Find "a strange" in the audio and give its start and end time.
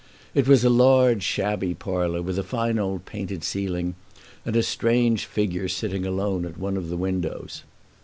4.55-5.27